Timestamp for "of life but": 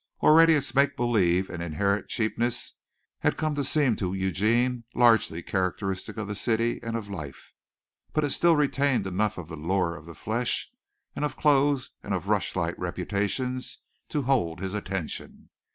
6.97-8.23